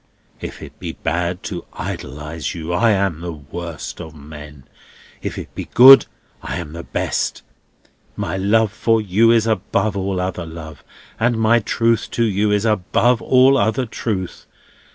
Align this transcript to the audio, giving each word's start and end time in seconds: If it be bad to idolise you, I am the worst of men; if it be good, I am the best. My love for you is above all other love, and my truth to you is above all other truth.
If 0.39 0.63
it 0.63 0.79
be 0.79 0.93
bad 0.93 1.43
to 1.43 1.63
idolise 1.73 2.55
you, 2.55 2.73
I 2.73 2.89
am 2.89 3.21
the 3.21 3.31
worst 3.33 4.01
of 4.01 4.15
men; 4.15 4.63
if 5.21 5.37
it 5.37 5.53
be 5.53 5.65
good, 5.75 6.07
I 6.41 6.55
am 6.57 6.73
the 6.73 6.81
best. 6.81 7.43
My 8.15 8.35
love 8.35 8.71
for 8.73 8.99
you 8.99 9.29
is 9.29 9.45
above 9.45 9.95
all 9.95 10.19
other 10.19 10.47
love, 10.47 10.83
and 11.19 11.39
my 11.39 11.59
truth 11.59 12.09
to 12.13 12.23
you 12.23 12.49
is 12.49 12.65
above 12.65 13.21
all 13.21 13.59
other 13.59 13.85
truth. 13.85 14.47